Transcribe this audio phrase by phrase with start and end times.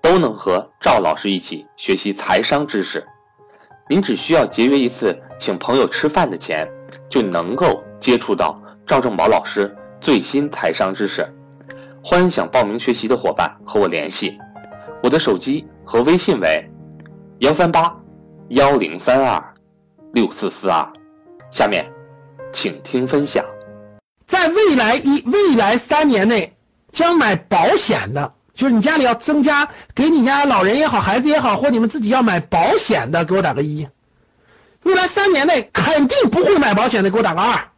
[0.00, 3.06] 都能和赵老师一起学习财商知识，
[3.88, 6.68] 您只需要节约一次请朋友吃饭的钱，
[7.08, 11.26] 就能够接触到赵正宝老师最新财商知识。
[12.02, 14.38] 欢迎想报名学习的伙伴和我联系，
[15.02, 16.70] 我的手机和微信为
[17.38, 17.94] 幺三八
[18.48, 19.54] 幺零三二
[20.12, 20.90] 六四四二。
[21.50, 21.90] 下面，
[22.52, 23.44] 请听分享。
[24.26, 26.56] 在未来一未来三年内
[26.92, 28.34] 将买保险的。
[28.58, 33.86] 就是你家里要增加，给你家老人也好，孩子也好，或你们自己要买保险的，给我打个一。
[34.82, 37.68] 未来三年内肯定不会买保险的，给我打个二。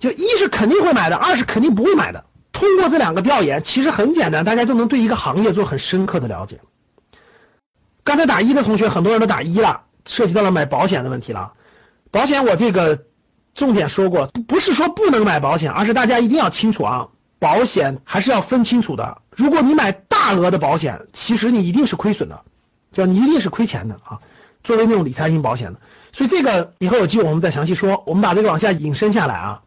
[0.00, 2.24] 就一是肯定会买的，二是肯定不会买的。
[2.50, 6.58] 通过这两个调研，其实很简单，大家就能对一个行业做很深刻的了解。
[8.02, 11.52] 刚才打一的同学，很多人都打一了，涉及到了买保险的问题了。
[12.10, 13.04] 保险我这个
[13.54, 17.08] 重点说过，不是说不能买保险，而是大家一定要清楚啊。
[17.40, 19.18] 保险还是要分清楚的。
[19.30, 19.92] 如果你买
[20.28, 22.42] 大额的保险，其实你一定是亏损的，
[22.92, 24.18] 就你一定是亏钱的啊。
[24.62, 25.80] 作为那种理财型保险的，
[26.12, 28.02] 所以这个以后有机会我们再详细说。
[28.06, 29.62] 我们把这个往下引申下来啊，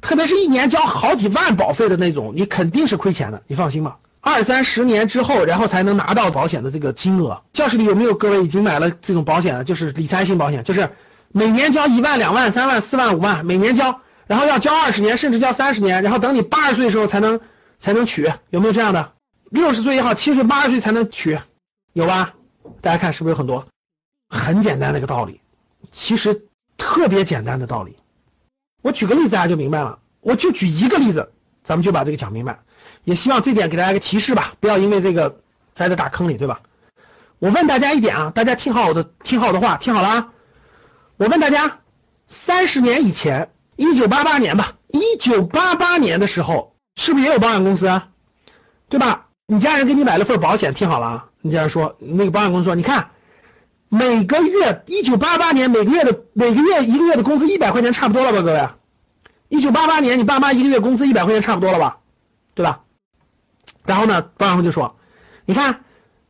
[0.00, 3.98] 特别是一年交好几万保费的那种，你肯定是亏钱的，你放心吧。
[4.20, 7.42] 二三十年之后，然后才能拿到保险的这个金额。
[7.52, 9.62] 教室里有没有各位已经买了这种保险的？
[9.62, 10.90] 就是理财型保险，就是
[11.30, 14.00] 每年交一万、两万、三万、四万、五万，每年交。
[14.26, 17.38] 然后要交二十年，甚至交三十年，然后等你八十岁的时候才能
[17.78, 19.12] 才能取，有没有这样的？
[19.52, 21.38] 六十岁也好，七十岁、八十岁才能取，
[21.92, 22.32] 有吧？
[22.80, 23.66] 大家看是不是有很多？
[24.30, 25.42] 很简单的一个道理，
[25.92, 27.98] 其实特别简单的道理。
[28.80, 31.32] 我举个例子大家就明白了，我就举一个例子，
[31.64, 32.60] 咱们就把这个讲明白。
[33.04, 35.42] 也希望这点给大家一个提示吧，不要因为这个
[35.74, 36.62] 栽在大坑里，对吧？
[37.38, 40.32] 我问大家一点啊，大家听好我的，听好我的话，听好了啊。
[41.18, 41.80] 我问大家，
[42.26, 43.50] 三十年以前。
[43.76, 48.08] 一九八八年吧，一九八八年的时候，是不是也有保险公司啊？
[48.88, 49.28] 对吧？
[49.52, 51.26] 你家人给你买了份保险，听好了啊！
[51.42, 53.10] 你家人说，那个保险公司说，你看，
[53.90, 58.68] 每个月一九八八年每个月的每个月一个月的工资一百块钱差不多了吧，各位？
[59.50, 61.98] 一九八八年你爸妈一个月工资一百块钱差不多了吧？
[62.54, 62.80] 对吧？
[63.84, 64.96] 然后呢，保险公司就说，
[65.44, 65.84] 你看，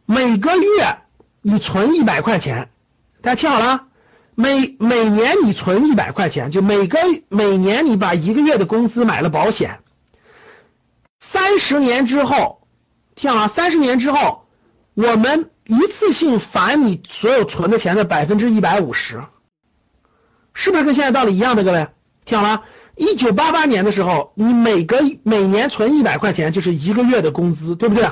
[0.05, 0.99] 每个月
[1.43, 2.71] 你存一百块钱，
[3.21, 3.85] 大家听好了。
[4.35, 9.79] 每每年你存一百块钱，就每个每年你把一个月的工资买了保险，
[11.21, 12.62] 三十年之后，
[13.15, 14.47] 听好了，三十年之后，
[14.95, 19.23] 我们一次性返你所有存的钱的百分之一百五十，
[20.55, 21.65] 是不是跟现在道理一样的？
[21.65, 21.89] 各位，
[22.25, 22.65] 听好了，
[22.97, 28.11] 一九八八年的时候，你每个每年存一百块钱就是一个月的工资，对不对？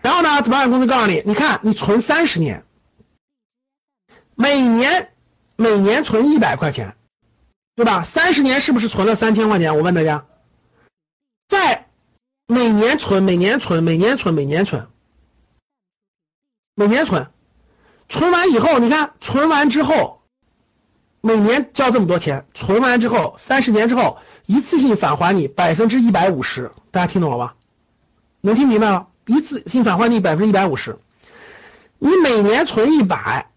[0.00, 2.64] 然后呢，保险公司告诉你，你看你存三十年。
[4.38, 5.12] 每年
[5.56, 6.94] 每年存一百块钱，
[7.74, 8.04] 对吧？
[8.04, 9.74] 三十年是不是存了三千块钱？
[9.78, 10.26] 我问大家，
[11.48, 11.85] 在
[12.48, 14.86] 每年存、每年存、每年存、每年存、
[16.76, 17.26] 每年存，
[18.08, 20.22] 存完以后，你看存完之后，
[21.20, 27.56] 每年交这么多钱，存完之后，三十年之后一次性返还你百分之一百五十，大家听懂了吧？
[28.40, 29.08] 能听明白吗？
[29.26, 30.98] 一次性返还你百分之一百五十，
[31.98, 33.50] 你每年存一百。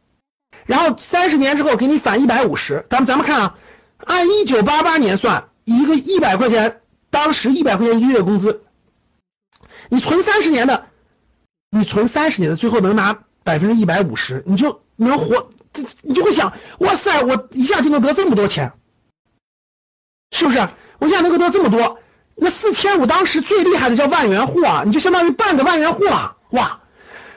[0.66, 3.58] 然后三十年之后给你返一百五十，咱们咱们看啊，
[3.98, 8.64] 按一九八八年算，一个一百块钱，当时一百块钱一个月工资，
[9.90, 10.86] 你存三十年的，
[11.70, 18.74] 你存三十年的，最后能拿百分之一百五十，你就能活，这你就会想，哇塞，我一下就能得这么多钱，
[20.32, 20.68] 是不是？
[21.00, 22.00] 我一下能够得这么多，
[22.36, 26.82] 那四千五当时最厉害的叫万元户啊，你就相当于半个万元户了，哇！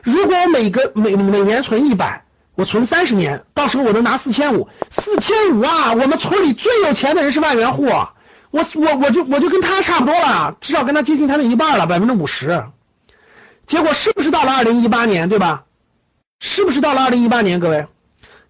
[0.03, 2.25] 如果我每个每每年存一百。
[2.55, 5.94] 我存三十年，到时候我能拿四千五，四千五啊！
[5.94, 7.88] 我们村里最有钱的人是万元户，
[8.52, 12.66] 我我我就我就跟他差不多了，至少跟他接近他的一半了，百分之五十。
[13.66, 15.64] 结果是不是到了二零一八年，对吧？
[16.38, 17.58] 是不是到了二零一八年？
[17.58, 17.88] 各位，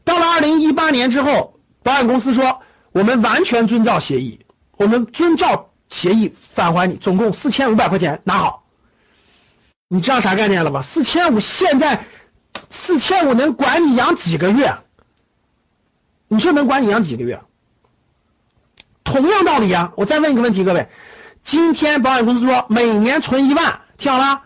[0.04, 2.60] 到了二零一八年之后，保险公司说
[2.92, 4.44] 我们完全遵照协议，
[4.76, 8.64] 我们遵照协议返还你，总共四千五百块钱拿好。
[9.88, 10.82] 你知道啥概念了吧？
[10.82, 12.04] 四千五现在。
[12.68, 14.76] 四千五能管你养几个月？
[16.28, 17.40] 你说能管你养几个月？
[19.12, 19.92] 同样道理啊！
[19.96, 20.88] 我再问一个问题，各位，
[21.44, 24.40] 今天保险公司说每年存一万，听好了，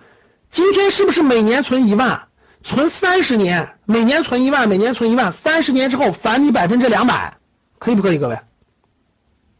[0.50, 2.24] 今天是不是每年存一万？
[2.64, 7.36] 存三十年，每年存一万，每年存一万，三十年之后返你百分之两百，
[7.78, 8.40] 可以不可以，各位？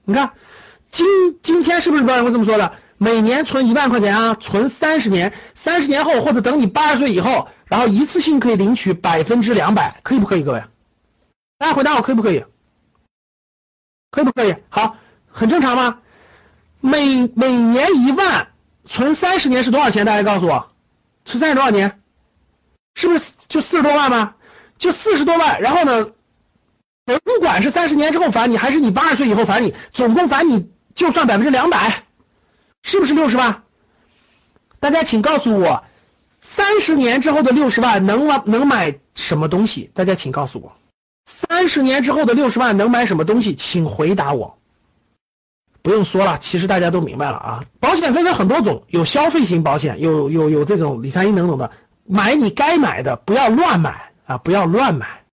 [0.04, 0.32] 你看，
[0.90, 1.06] 今
[1.40, 2.72] 今天是不是保险公司这么说的？
[2.98, 10.64] 每年存一万块钱啊，存三十年，三十年后或者等你八十岁以后，然后一次性可以领取百分之两百，可以不可以，各位？
[11.58, 12.44] 大家回答我可以不可以？
[14.16, 14.56] 可不可以？
[14.70, 14.96] 好，
[15.28, 15.98] 很正常吗？
[16.80, 18.48] 每每年一万，
[18.86, 20.06] 存三十年是多少钱？
[20.06, 20.68] 大家告诉我，
[21.26, 22.00] 存三十多少年？
[22.94, 24.34] 是不是就四十多万吗？
[24.78, 26.06] 就四十多万，然后呢，
[27.04, 32.04] 不管是三十年之后返你，还是你八十岁以后返你，总共返你就算百分之两百，
[32.82, 33.64] 是不是六十万？
[34.80, 35.84] 大家请告诉我，
[36.40, 39.90] 三十年之后的六十万能能买什么东西？
[39.92, 40.72] 大家请告诉我，
[41.26, 43.54] 三十年之后的六十万能买什么东西？
[43.54, 44.56] 请回答我。
[45.82, 47.64] 不用说了，其实大家都明白了啊。
[47.80, 51.72] 保险分为很多种，有消费型保险，有有有这种理财型等等的。
[52.04, 54.38] 买你该买的，不要乱买啊！
[54.38, 55.24] 不要乱买。